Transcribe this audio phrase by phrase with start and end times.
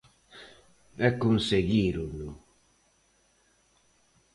[1.07, 2.29] E conseguírono.